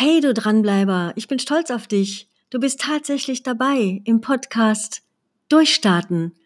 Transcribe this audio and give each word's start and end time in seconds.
Hey, 0.00 0.20
du 0.20 0.32
Dranbleiber, 0.32 1.12
ich 1.16 1.26
bin 1.26 1.40
stolz 1.40 1.72
auf 1.72 1.88
dich. 1.88 2.28
Du 2.50 2.60
bist 2.60 2.82
tatsächlich 2.82 3.42
dabei 3.42 4.00
im 4.04 4.20
Podcast 4.20 5.02
Durchstarten. 5.48 6.36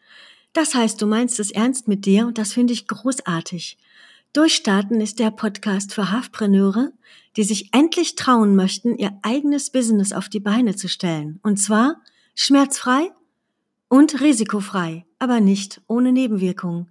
Das 0.54 0.74
heißt, 0.74 1.02
du 1.02 1.06
meinst 1.06 1.38
es 1.38 1.50
ernst 1.50 1.86
mit 1.86 2.06
dir 2.06 2.26
und 2.26 2.38
das 2.38 2.54
finde 2.54 2.72
ich 2.72 2.88
großartig. 2.88 3.76
Durchstarten 4.32 5.02
ist 5.02 5.18
der 5.18 5.30
Podcast 5.32 5.92
für 5.92 6.10
Haftpreneure, 6.10 6.92
die 7.36 7.44
sich 7.44 7.74
endlich 7.74 8.14
trauen 8.14 8.56
möchten, 8.56 8.96
ihr 8.96 9.18
eigenes 9.20 9.68
Business 9.68 10.14
auf 10.14 10.30
die 10.30 10.40
Beine 10.40 10.74
zu 10.74 10.88
stellen. 10.88 11.38
Und 11.42 11.58
zwar 11.58 12.00
schmerzfrei 12.34 13.10
und 13.88 14.22
risikofrei, 14.22 15.04
aber 15.18 15.40
nicht 15.40 15.82
ohne 15.88 16.12
Nebenwirkungen. 16.12 16.90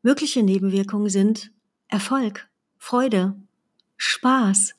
Mögliche 0.00 0.42
Nebenwirkungen 0.42 1.10
sind 1.10 1.50
Erfolg, 1.86 2.48
Freude, 2.78 3.36
Spaß, 3.98 4.74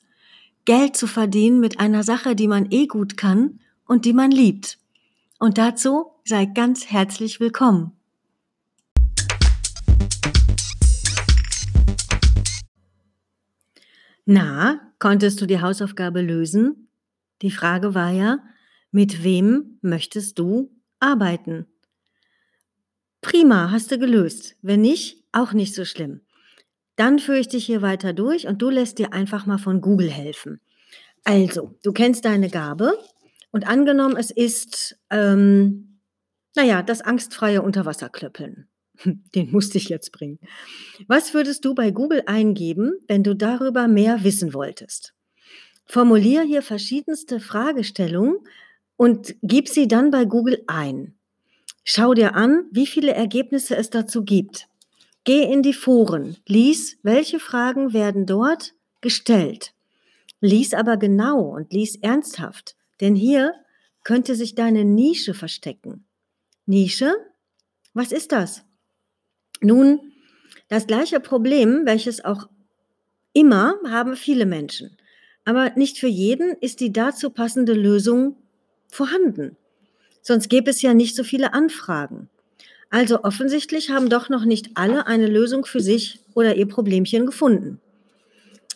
Geld 0.70 0.96
zu 0.96 1.08
verdienen 1.08 1.58
mit 1.58 1.80
einer 1.80 2.04
Sache, 2.04 2.36
die 2.36 2.46
man 2.46 2.70
eh 2.70 2.86
gut 2.86 3.16
kann 3.16 3.58
und 3.88 4.04
die 4.04 4.12
man 4.12 4.30
liebt. 4.30 4.78
Und 5.40 5.58
dazu 5.58 6.12
sei 6.24 6.46
ganz 6.46 6.86
herzlich 6.86 7.40
willkommen. 7.40 7.90
Na, 14.24 14.80
konntest 15.00 15.40
du 15.40 15.46
die 15.46 15.60
Hausaufgabe 15.60 16.20
lösen? 16.20 16.86
Die 17.42 17.50
Frage 17.50 17.96
war 17.96 18.12
ja, 18.12 18.38
mit 18.92 19.24
wem 19.24 19.80
möchtest 19.82 20.38
du 20.38 20.70
arbeiten? 21.00 21.66
Prima, 23.22 23.72
hast 23.72 23.90
du 23.90 23.98
gelöst. 23.98 24.54
Wenn 24.62 24.82
nicht, 24.82 25.24
auch 25.32 25.52
nicht 25.52 25.74
so 25.74 25.84
schlimm. 25.84 26.20
Dann 27.00 27.18
führe 27.18 27.38
ich 27.38 27.48
dich 27.48 27.64
hier 27.64 27.80
weiter 27.80 28.12
durch 28.12 28.46
und 28.46 28.60
du 28.60 28.68
lässt 28.68 28.98
dir 28.98 29.14
einfach 29.14 29.46
mal 29.46 29.56
von 29.56 29.80
Google 29.80 30.10
helfen. 30.10 30.60
Also, 31.24 31.74
du 31.82 31.92
kennst 31.92 32.26
deine 32.26 32.50
Gabe 32.50 32.92
und 33.50 33.66
angenommen, 33.66 34.18
es 34.18 34.30
ist, 34.30 34.98
ähm, 35.08 35.98
naja, 36.54 36.82
das 36.82 37.00
angstfreie 37.00 37.62
Unterwasserklöppeln. 37.62 38.68
Den 39.34 39.50
musste 39.50 39.78
ich 39.78 39.88
jetzt 39.88 40.12
bringen. 40.12 40.40
Was 41.08 41.32
würdest 41.32 41.64
du 41.64 41.74
bei 41.74 41.90
Google 41.90 42.22
eingeben, 42.26 42.92
wenn 43.08 43.22
du 43.22 43.34
darüber 43.34 43.88
mehr 43.88 44.22
wissen 44.22 44.52
wolltest? 44.52 45.14
Formulier 45.86 46.42
hier 46.42 46.60
verschiedenste 46.60 47.40
Fragestellungen 47.40 48.36
und 48.98 49.36
gib 49.40 49.70
sie 49.70 49.88
dann 49.88 50.10
bei 50.10 50.26
Google 50.26 50.62
ein. 50.66 51.14
Schau 51.82 52.12
dir 52.12 52.34
an, 52.34 52.66
wie 52.72 52.86
viele 52.86 53.14
Ergebnisse 53.14 53.74
es 53.74 53.88
dazu 53.88 54.22
gibt. 54.22 54.68
Geh 55.24 55.42
in 55.42 55.62
die 55.62 55.74
Foren, 55.74 56.36
lies, 56.46 56.98
welche 57.02 57.40
Fragen 57.40 57.92
werden 57.92 58.26
dort 58.26 58.74
gestellt. 59.00 59.74
Lies 60.40 60.72
aber 60.72 60.96
genau 60.96 61.40
und 61.40 61.72
lies 61.72 61.96
ernsthaft, 61.96 62.76
denn 63.00 63.14
hier 63.14 63.54
könnte 64.02 64.34
sich 64.34 64.54
deine 64.54 64.84
Nische 64.84 65.34
verstecken. 65.34 66.06
Nische? 66.64 67.14
Was 67.92 68.12
ist 68.12 68.32
das? 68.32 68.64
Nun, 69.60 70.00
das 70.68 70.86
gleiche 70.86 71.20
Problem, 71.20 71.82
welches 71.84 72.24
auch 72.24 72.48
immer 73.32 73.74
haben 73.86 74.16
viele 74.16 74.46
Menschen. 74.46 74.96
Aber 75.44 75.70
nicht 75.76 75.98
für 75.98 76.06
jeden 76.06 76.52
ist 76.60 76.80
die 76.80 76.92
dazu 76.92 77.30
passende 77.30 77.74
Lösung 77.74 78.36
vorhanden. 78.88 79.56
Sonst 80.22 80.48
gäbe 80.48 80.70
es 80.70 80.82
ja 80.82 80.94
nicht 80.94 81.16
so 81.16 81.24
viele 81.24 81.52
Anfragen. 81.52 82.28
Also 82.90 83.22
offensichtlich 83.22 83.90
haben 83.90 84.08
doch 84.08 84.28
noch 84.28 84.44
nicht 84.44 84.70
alle 84.74 85.06
eine 85.06 85.28
Lösung 85.28 85.64
für 85.64 85.80
sich 85.80 86.20
oder 86.34 86.56
ihr 86.56 86.66
Problemchen 86.66 87.24
gefunden. 87.24 87.80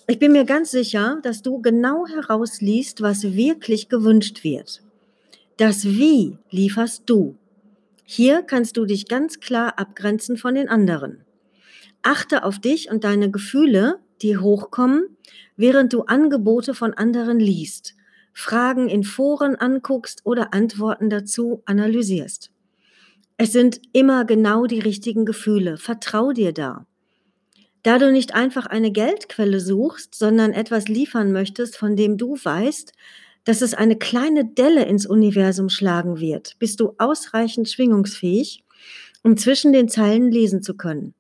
Ich 0.07 0.19
bin 0.19 0.33
mir 0.33 0.45
ganz 0.45 0.71
sicher, 0.71 1.19
dass 1.23 1.43
du 1.43 1.61
genau 1.61 2.07
herausliest, 2.07 3.01
was 3.01 3.35
wirklich 3.35 3.89
gewünscht 3.89 4.45
wird. 4.45 4.83
Das 5.57 5.85
Wie 5.85 6.39
lieferst 6.51 7.05
du. 7.07 7.37
Hier 8.05 8.43
kannst 8.43 8.77
du 8.77 8.85
dich 8.85 9.09
ganz 9.09 9.41
klar 9.41 9.79
abgrenzen 9.79 10.37
von 10.37 10.55
den 10.55 10.69
anderen. 10.69 11.25
Achte 12.03 12.45
auf 12.45 12.59
dich 12.59 12.91
und 12.91 13.03
deine 13.03 13.31
Gefühle, 13.31 13.99
die 14.21 14.37
hochkommen, 14.37 15.17
während 15.57 15.93
du 15.93 16.03
Angebote 16.03 16.75
von 16.75 16.93
anderen 16.95 17.41
liest, 17.41 17.95
Fragen 18.33 18.89
in 18.89 19.05
Foren 19.05 19.57
anguckst 19.57 20.21
oder 20.25 20.53
Antworten 20.53 21.09
dazu 21.09 21.63
analysierst. 21.65 22.51
Es 23.37 23.53
sind 23.53 23.81
immer 23.93 24.25
genau 24.25 24.67
die 24.67 24.79
richtigen 24.79 25.25
Gefühle. 25.25 25.77
Vertrau 25.77 26.33
dir 26.33 26.53
da. 26.53 26.87
Da 27.83 27.99
du 27.99 28.13
nicht 28.13 28.33
einfach 28.33 28.67
eine 28.67 28.93
Geldquelle 28.93 29.59
suchst, 29.59 30.15
sondern 30.15 30.53
etwas 30.53 30.87
liefern 30.87 31.33
möchtest, 31.33 31.77
von 31.77 31.97
dem 31.97 32.17
du 32.17 32.37
weißt, 32.37 32.93
dass 33.45 33.61
es 33.61 33.75
eine 33.75 33.97
kleine 33.97 34.45
Delle 34.45 34.85
ins 34.85 35.05
Universum 35.05 35.69
schlagen 35.69 36.21
wird, 36.21 36.57
bist 36.61 36.79
du 36.81 36.95
ausreichend 36.99 37.69
schwingungsfähig, 37.69 38.63
um 39.23 39.37
zwischen 39.37 39.73
den 39.73 39.89
Zeilen 39.89 40.31
lesen 40.31 40.63
zu 40.63 40.75
können. 40.75 41.13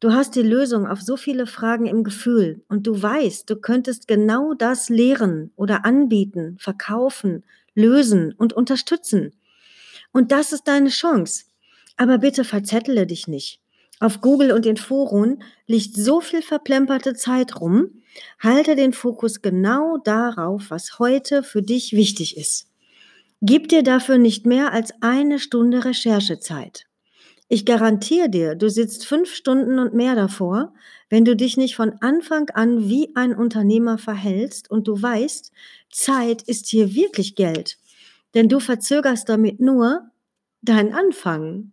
Du 0.00 0.12
hast 0.12 0.36
die 0.36 0.42
Lösung 0.42 0.86
auf 0.86 1.00
so 1.00 1.16
viele 1.16 1.46
Fragen 1.46 1.86
im 1.86 2.04
Gefühl 2.04 2.60
und 2.68 2.86
du 2.86 3.02
weißt, 3.02 3.50
du 3.50 3.56
könntest 3.56 4.06
genau 4.06 4.54
das 4.54 4.88
lehren 4.88 5.50
oder 5.56 5.84
anbieten, 5.84 6.56
verkaufen, 6.60 7.42
lösen 7.74 8.32
und 8.34 8.52
unterstützen. 8.52 9.32
Und 10.12 10.32
das 10.32 10.52
ist 10.52 10.68
deine 10.68 10.90
Chance. 10.90 11.44
Aber 11.96 12.18
bitte 12.18 12.44
verzettele 12.44 13.06
dich 13.06 13.28
nicht. 13.28 13.60
Auf 14.00 14.20
Google 14.20 14.52
und 14.52 14.64
den 14.64 14.76
Foren 14.76 15.42
liegt 15.66 15.96
so 15.96 16.20
viel 16.20 16.42
verplemperte 16.42 17.14
Zeit 17.14 17.60
rum. 17.60 18.02
Halte 18.38 18.76
den 18.76 18.92
Fokus 18.92 19.42
genau 19.42 19.98
darauf, 19.98 20.70
was 20.70 20.98
heute 20.98 21.42
für 21.42 21.62
dich 21.62 21.92
wichtig 21.92 22.36
ist. 22.36 22.68
Gib 23.40 23.68
dir 23.68 23.82
dafür 23.82 24.18
nicht 24.18 24.46
mehr 24.46 24.72
als 24.72 24.92
eine 25.00 25.38
Stunde 25.38 25.84
Recherchezeit. 25.84 26.86
Ich 27.48 27.64
garantiere 27.64 28.28
dir, 28.28 28.54
du 28.54 28.68
sitzt 28.68 29.06
fünf 29.06 29.32
Stunden 29.32 29.78
und 29.78 29.94
mehr 29.94 30.14
davor, 30.14 30.74
wenn 31.08 31.24
du 31.24 31.34
dich 31.34 31.56
nicht 31.56 31.76
von 31.76 31.94
Anfang 32.00 32.50
an 32.50 32.88
wie 32.88 33.10
ein 33.14 33.34
Unternehmer 33.34 33.96
verhältst 33.96 34.70
und 34.70 34.86
du 34.86 35.00
weißt, 35.00 35.50
Zeit 35.90 36.42
ist 36.42 36.66
hier 36.66 36.94
wirklich 36.94 37.36
Geld. 37.36 37.78
Denn 38.34 38.48
du 38.48 38.60
verzögerst 38.60 39.28
damit 39.28 39.60
nur 39.60 40.10
deinen 40.62 40.92
Anfang. 40.92 41.72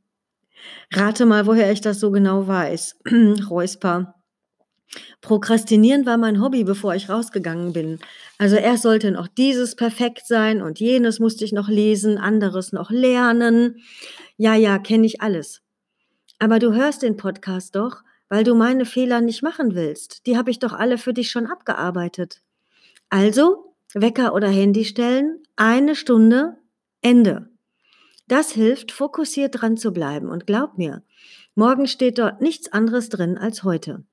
Rate 0.92 1.26
mal, 1.26 1.46
woher 1.46 1.72
ich 1.72 1.82
das 1.82 2.00
so 2.00 2.12
genau 2.12 2.48
weiß. 2.48 3.00
Räusper. 3.50 4.16
Prokrastinieren 5.22 6.06
war 6.06 6.18
mein 6.18 6.42
Hobby, 6.42 6.64
bevor 6.64 6.96
ich 6.96 7.10
rausgegangen 7.10 7.74
bin. 7.74 8.00
Also 8.38 8.56
erst 8.56 8.84
sollte 8.84 9.12
noch 9.12 9.28
dieses 9.28 9.76
perfekt 9.76 10.28
sein 10.28 10.62
und 10.62 10.80
jenes 10.80 11.20
musste 11.20 11.44
ich 11.44 11.52
noch 11.52 11.68
lesen, 11.68 12.18
anderes 12.18 12.72
noch 12.72 12.92
lernen. 12.92 13.82
Ja, 14.38 14.56
ja, 14.56 14.78
kenne 14.80 15.06
ich 15.06 15.22
alles. 15.22 15.62
Aber 16.40 16.60
du 16.60 16.74
hörst 16.74 17.02
den 17.02 17.18
Podcast 17.18 17.76
doch, 17.76 18.04
weil 18.30 18.44
du 18.44 18.56
meine 18.56 18.86
Fehler 18.86 19.22
nicht 19.22 19.44
machen 19.44 19.76
willst. 19.76 20.26
Die 20.26 20.38
habe 20.38 20.52
ich 20.52 20.60
doch 20.60 20.74
alle 20.74 20.98
für 20.98 21.14
dich 21.14 21.30
schon 21.30 21.48
abgearbeitet. 21.48 22.42
Also, 23.10 23.65
Wecker 23.98 24.34
oder 24.34 24.50
Handy 24.50 24.84
stellen, 24.84 25.42
eine 25.56 25.96
Stunde, 25.96 26.58
Ende. 27.02 27.50
Das 28.28 28.52
hilft, 28.52 28.92
fokussiert 28.92 29.62
dran 29.62 29.78
zu 29.78 29.94
bleiben 29.94 30.28
und 30.28 30.46
glaub 30.46 30.78
mir, 30.78 31.02
morgen 31.56 31.88
steht 31.88 32.18
dort 32.18 32.42
nichts 32.42 32.74
anderes 32.74 33.08
drin 33.08 33.38
als 33.38 33.64
heute. 33.64 34.04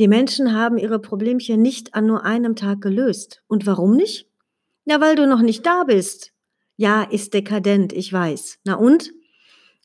Die 0.00 0.08
Menschen 0.08 0.52
haben 0.52 0.76
ihre 0.76 0.98
Problemchen 0.98 1.62
nicht 1.62 1.94
an 1.94 2.06
nur 2.06 2.24
einem 2.24 2.56
Tag 2.56 2.80
gelöst. 2.80 3.44
Und 3.46 3.64
warum 3.64 3.94
nicht? 3.94 4.28
Ja, 4.86 5.00
weil 5.00 5.14
du 5.14 5.28
noch 5.28 5.42
nicht 5.42 5.64
da 5.64 5.84
bist. 5.84 6.32
Ja, 6.76 7.04
ist 7.04 7.32
dekadent, 7.32 7.92
ich 7.92 8.12
weiß. 8.12 8.58
Na 8.64 8.74
und? 8.74 9.12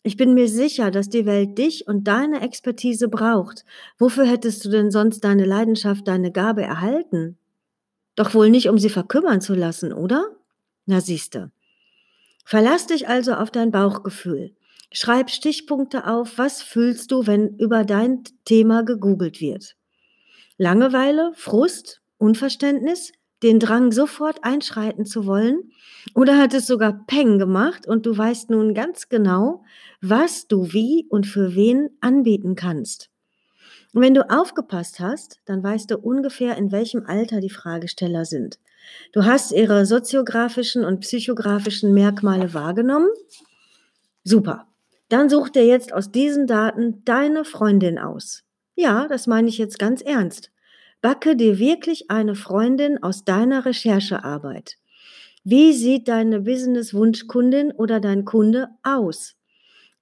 Ich 0.01 0.17
bin 0.17 0.33
mir 0.33 0.47
sicher, 0.47 0.89
dass 0.89 1.09
die 1.09 1.27
Welt 1.27 1.59
dich 1.59 1.87
und 1.87 2.05
deine 2.07 2.41
Expertise 2.41 3.07
braucht. 3.07 3.65
Wofür 3.99 4.25
hättest 4.25 4.65
du 4.65 4.69
denn 4.69 4.89
sonst 4.89 5.19
deine 5.19 5.45
Leidenschaft, 5.45 6.07
deine 6.07 6.31
Gabe 6.31 6.63
erhalten? 6.63 7.37
Doch 8.17 8.33
wohl 8.33 8.49
nicht, 8.49 8.67
um 8.67 8.79
sie 8.79 8.89
verkümmern 8.89 9.39
zu 9.39 9.53
lassen, 9.53 9.93
oder? 9.93 10.25
Na 10.87 10.99
siehste. 10.99 11.51
Verlass 12.43 12.87
dich 12.87 13.07
also 13.07 13.33
auf 13.33 13.51
dein 13.51 13.71
Bauchgefühl. 13.71 14.55
Schreib 14.91 15.29
Stichpunkte 15.29 16.07
auf, 16.07 16.37
was 16.37 16.63
fühlst 16.63 17.11
du, 17.11 17.27
wenn 17.27 17.55
über 17.57 17.85
dein 17.85 18.23
Thema 18.43 18.83
gegoogelt 18.83 19.39
wird. 19.39 19.75
Langeweile, 20.57 21.31
Frust, 21.35 22.01
Unverständnis, 22.17 23.11
den 23.43 23.59
Drang 23.59 23.91
sofort 23.91 24.43
einschreiten 24.43 25.05
zu 25.05 25.27
wollen? 25.27 25.71
Oder 26.15 26.39
hat 26.39 26.55
es 26.55 26.65
sogar 26.65 27.05
Peng 27.05 27.37
gemacht 27.37 27.87
und 27.87 28.07
du 28.07 28.17
weißt 28.17 28.49
nun 28.49 28.73
ganz 28.73 29.09
genau, 29.09 29.63
was 30.01 30.47
du 30.47 30.73
wie 30.73 31.05
und 31.09 31.27
für 31.27 31.53
wen 31.53 31.89
anbieten 32.01 32.55
kannst? 32.55 33.11
Und 33.97 34.03
wenn 34.03 34.13
du 34.13 34.29
aufgepasst 34.29 34.99
hast, 34.99 35.39
dann 35.45 35.63
weißt 35.63 35.89
du 35.89 35.97
ungefähr, 35.97 36.55
in 36.55 36.71
welchem 36.71 37.07
Alter 37.07 37.41
die 37.41 37.49
Fragesteller 37.49 38.25
sind. 38.25 38.59
Du 39.11 39.25
hast 39.25 39.51
ihre 39.51 39.87
soziografischen 39.87 40.85
und 40.85 40.99
psychografischen 40.99 41.95
Merkmale 41.95 42.53
wahrgenommen. 42.53 43.09
Super. 44.23 44.67
Dann 45.09 45.29
such 45.29 45.49
dir 45.49 45.65
jetzt 45.65 45.93
aus 45.93 46.11
diesen 46.11 46.45
Daten 46.45 47.03
deine 47.05 47.43
Freundin 47.43 47.97
aus. 47.97 48.43
Ja, 48.75 49.07
das 49.07 49.25
meine 49.25 49.49
ich 49.49 49.57
jetzt 49.57 49.79
ganz 49.79 50.03
ernst. 50.03 50.51
Backe 51.01 51.35
dir 51.35 51.57
wirklich 51.57 52.11
eine 52.11 52.35
Freundin 52.35 53.01
aus 53.01 53.25
deiner 53.25 53.65
Recherchearbeit. 53.65 54.77
Wie 55.43 55.73
sieht 55.73 56.07
deine 56.07 56.41
Business-Wunschkundin 56.41 57.71
oder 57.71 57.99
dein 57.99 58.25
Kunde 58.25 58.67
aus? 58.83 59.37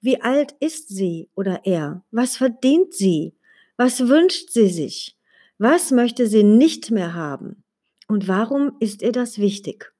Wie 0.01 0.21
alt 0.21 0.53
ist 0.59 0.89
sie 0.89 1.29
oder 1.33 1.61
er? 1.63 2.03
Was 2.11 2.35
verdient 2.35 2.93
sie? 2.93 3.35
Was 3.77 4.07
wünscht 4.07 4.51
sie 4.51 4.69
sich? 4.69 5.17
Was 5.57 5.91
möchte 5.91 6.27
sie 6.27 6.43
nicht 6.43 6.91
mehr 6.91 7.13
haben? 7.13 7.63
Und 8.07 8.27
warum 8.27 8.73
ist 8.79 9.01
ihr 9.01 9.11
das 9.11 9.37
wichtig? 9.37 9.93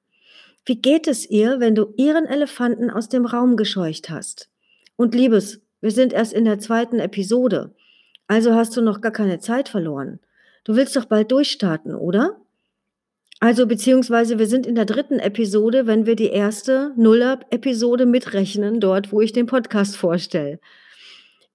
Wie 0.64 0.80
geht 0.80 1.06
es 1.06 1.28
ihr, 1.28 1.60
wenn 1.60 1.74
du 1.74 1.92
ihren 1.96 2.26
Elefanten 2.26 2.90
aus 2.90 3.08
dem 3.08 3.26
Raum 3.26 3.56
gescheucht 3.56 4.10
hast? 4.10 4.48
Und 4.96 5.14
Liebes, 5.14 5.60
wir 5.80 5.90
sind 5.90 6.12
erst 6.12 6.32
in 6.32 6.44
der 6.44 6.58
zweiten 6.58 6.98
Episode. 6.98 7.74
Also 8.26 8.54
hast 8.54 8.76
du 8.76 8.80
noch 8.80 9.00
gar 9.00 9.12
keine 9.12 9.38
Zeit 9.38 9.68
verloren. 9.68 10.20
Du 10.64 10.74
willst 10.74 10.96
doch 10.96 11.04
bald 11.04 11.30
durchstarten, 11.30 11.94
oder? 11.94 12.40
Also 13.38 13.66
beziehungsweise 13.66 14.38
wir 14.38 14.46
sind 14.46 14.66
in 14.66 14.74
der 14.74 14.86
dritten 14.86 15.18
Episode, 15.18 15.86
wenn 15.86 16.06
wir 16.06 16.16
die 16.16 16.30
erste 16.30 16.92
Nuller-Episode 16.96 18.06
mitrechnen, 18.06 18.80
dort, 18.80 19.12
wo 19.12 19.20
ich 19.20 19.32
den 19.32 19.46
Podcast 19.46 19.96
vorstelle. 19.96 20.58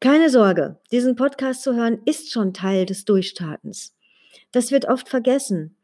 Keine 0.01 0.31
Sorge, 0.31 0.79
diesen 0.91 1.15
Podcast 1.15 1.61
zu 1.61 1.75
hören 1.75 2.01
ist 2.05 2.31
schon 2.31 2.55
Teil 2.55 2.87
des 2.87 3.05
Durchstartens. 3.05 3.95
Das 4.51 4.71
wird 4.71 4.85
oft 4.85 5.07
vergessen. 5.07 5.77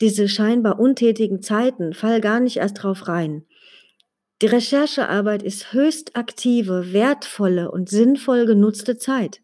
Diese 0.00 0.28
scheinbar 0.28 0.80
untätigen 0.80 1.40
Zeiten, 1.40 1.94
fall 1.94 2.20
gar 2.20 2.40
nicht 2.40 2.56
erst 2.56 2.82
drauf 2.82 3.06
rein. 3.06 3.44
Die 4.42 4.46
Recherchearbeit 4.46 5.44
ist 5.44 5.72
höchst 5.72 6.16
aktive, 6.16 6.92
wertvolle 6.92 7.70
und 7.70 7.88
sinnvoll 7.88 8.44
genutzte 8.44 8.98
Zeit. 8.98 9.40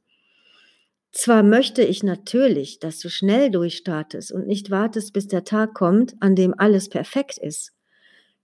Zwar 1.12 1.44
möchte 1.44 1.84
ich 1.84 2.02
natürlich, 2.02 2.80
dass 2.80 2.98
du 2.98 3.08
schnell 3.08 3.52
durchstartest 3.52 4.32
und 4.32 4.48
nicht 4.48 4.72
wartest, 4.72 5.12
bis 5.12 5.28
der 5.28 5.44
Tag 5.44 5.72
kommt, 5.72 6.16
an 6.18 6.34
dem 6.34 6.52
alles 6.58 6.88
perfekt 6.88 7.38
ist, 7.38 7.74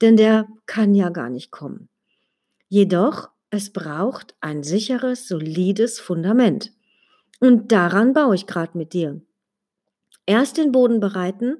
denn 0.00 0.16
der 0.16 0.46
kann 0.66 0.94
ja 0.94 1.08
gar 1.08 1.28
nicht 1.28 1.50
kommen. 1.50 1.88
Jedoch, 2.68 3.31
es 3.52 3.70
braucht 3.70 4.34
ein 4.40 4.62
sicheres, 4.62 5.28
solides 5.28 6.00
Fundament. 6.00 6.72
Und 7.38 7.70
daran 7.70 8.14
baue 8.14 8.34
ich 8.34 8.46
gerade 8.46 8.78
mit 8.78 8.94
dir. 8.94 9.20
Erst 10.24 10.56
den 10.56 10.72
Boden 10.72 11.00
bereiten, 11.00 11.58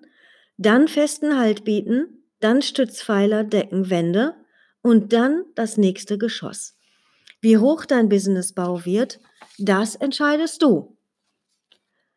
dann 0.56 0.89
festen 0.89 1.39
Halt 1.39 1.65
bieten, 1.65 2.25
dann 2.41 2.62
Stützpfeiler, 2.62 3.44
Decken, 3.44 3.91
Wände 3.91 4.35
und 4.81 5.12
dann 5.12 5.44
das 5.55 5.77
nächste 5.77 6.17
Geschoss. 6.17 6.79
Wie 7.43 7.59
hoch 7.59 7.85
dein 7.85 8.09
Businessbau 8.09 8.87
wird, 8.87 9.21
das 9.59 9.94
entscheidest 9.94 10.62
du. 10.62 10.97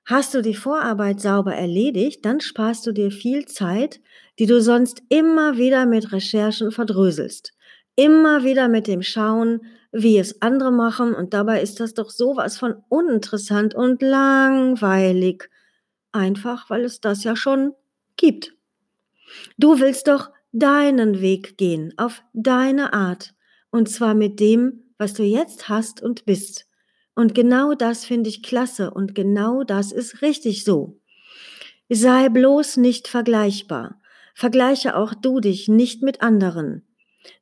Hast 0.06 0.34
du 0.34 0.42
die 0.42 0.56
Vorarbeit 0.56 1.20
sauber 1.20 1.54
erledigt, 1.54 2.24
dann 2.24 2.40
sparst 2.40 2.88
du 2.88 2.94
dir 2.94 3.12
viel 3.12 3.46
Zeit, 3.46 4.00
die 4.40 4.46
du 4.46 4.62
sonst 4.62 5.04
immer 5.10 5.58
wieder 5.58 5.86
mit 5.86 6.14
Recherchen 6.14 6.72
verdröselst. 6.72 7.55
Immer 7.96 8.44
wieder 8.44 8.68
mit 8.68 8.88
dem 8.88 9.02
Schauen, 9.02 9.62
wie 9.92 10.18
es 10.18 10.42
andere 10.42 10.72
machen 10.72 11.14
und 11.14 11.34
dabei 11.34 11.62
ist 11.62 11.80
das 11.80 11.94
doch 11.94 12.10
sowas 12.10 12.58
von 12.58 12.76
uninteressant 12.90 13.74
und 13.74 14.02
langweilig. 14.02 15.50
Einfach, 16.12 16.70
weil 16.70 16.84
es 16.84 17.00
das 17.00 17.24
ja 17.24 17.36
schon 17.36 17.74
gibt. 18.18 18.54
Du 19.58 19.80
willst 19.80 20.08
doch 20.08 20.30
deinen 20.52 21.22
Weg 21.22 21.58
gehen, 21.58 21.94
auf 21.98 22.24
deine 22.34 22.94
Art 22.94 23.34
und 23.72 23.90
zwar 23.90 24.14
mit 24.14 24.40
dem, 24.40 24.84
was 24.98 25.14
du 25.14 25.24
jetzt 25.24 25.70
hast 25.70 26.02
und 26.02 26.26
bist. 26.26 26.68
Und 27.16 27.34
genau 27.34 27.74
das 27.74 28.06
finde 28.06 28.30
ich 28.30 28.44
klasse 28.44 28.92
und 28.92 29.16
genau 29.16 29.64
das 29.64 29.92
ist 29.92 30.22
richtig 30.22 30.66
so. 30.66 31.00
Sei 31.90 32.30
bloß 32.30 32.78
nicht 32.78 33.08
vergleichbar. 33.08 34.02
Vergleiche 34.34 34.98
auch 34.98 35.14
du 35.14 35.40
dich 35.40 35.70
nicht 35.70 36.02
mit 36.02 36.22
anderen. 36.22 36.86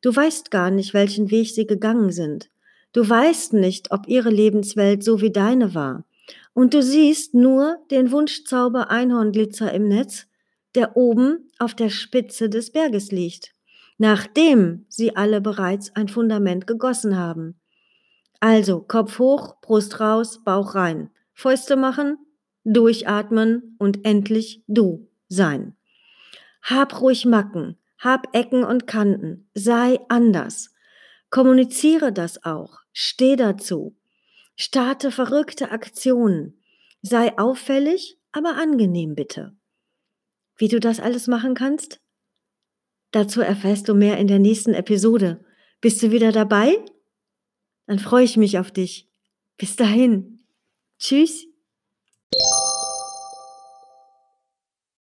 Du 0.02 0.16
weißt 0.16 0.52
gar 0.52 0.72
nicht, 0.72 0.94
welchen 0.94 1.32
Weg 1.32 1.50
sie 1.50 1.68
gegangen 1.68 2.12
sind. 2.12 2.50
Du 2.94 3.08
weißt 3.08 3.54
nicht, 3.54 3.92
ob 3.92 4.08
ihre 4.08 4.30
Lebenswelt 4.30 5.04
so 5.04 5.22
wie 5.22 5.32
deine 5.32 5.74
war. 5.74 6.06
Und 6.54 6.74
du 6.74 6.84
siehst 6.84 7.34
nur 7.34 7.78
den 7.90 8.12
Wunschzauber 8.12 8.92
Einhornglitzer 8.92 9.74
im 9.74 9.88
Netz, 9.88 10.28
der 10.76 10.96
oben 10.96 11.50
auf 11.60 11.76
der 11.76 11.90
Spitze 11.90 12.50
des 12.50 12.72
Berges 12.72 13.12
liegt, 13.12 13.54
nachdem 13.98 14.86
sie 14.90 15.16
alle 15.16 15.42
bereits 15.42 15.96
ein 15.96 16.08
Fundament 16.08 16.68
gegossen 16.68 17.18
haben. 17.18 17.56
Also 18.40 18.82
Kopf 18.82 19.20
hoch, 19.20 19.62
Brust 19.62 20.00
raus, 20.00 20.44
Bauch 20.44 20.76
rein. 20.76 21.10
Fäuste 21.34 21.76
machen, 21.76 22.18
durchatmen 22.64 23.76
und 23.80 24.06
endlich 24.06 24.64
du 24.68 25.08
sein. 25.30 25.76
Hab 26.62 27.02
ruhig 27.02 27.26
Macken, 27.26 27.78
hab 28.04 28.36
Ecken 28.36 28.64
und 28.64 28.88
Kanten, 28.88 29.50
sei 29.54 30.00
anders. 30.10 30.74
Kommuniziere 31.30 32.12
das 32.12 32.44
auch, 32.44 32.80
steh 32.92 33.36
dazu. 33.36 33.96
Starte 34.56 35.12
verrückte 35.12 35.72
Aktionen. 35.72 36.62
Sei 37.02 37.38
auffällig, 37.38 38.20
aber 38.32 38.56
angenehm 38.56 39.16
bitte. 39.16 39.56
Wie 40.58 40.68
du 40.68 40.80
das 40.80 41.00
alles 41.00 41.28
machen 41.28 41.56
kannst? 41.56 42.00
Dazu 43.12 43.42
erfährst 43.42 43.88
du 43.90 43.94
mehr 43.94 44.18
in 44.18 44.28
der 44.28 44.40
nächsten 44.40 44.74
Episode. 44.74 45.44
Bist 45.82 46.02
du 46.02 46.12
wieder 46.12 46.32
dabei? 46.32 46.76
Dann 47.88 48.00
freue 48.00 48.24
ich 48.24 48.38
mich 48.38 48.60
auf 48.60 48.72
dich. 48.72 49.10
Bis 49.58 49.76
dahin. 49.76 50.40
Tschüss. 51.00 51.46